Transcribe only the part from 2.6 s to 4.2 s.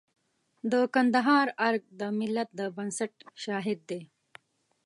بنسټ شاهد دی.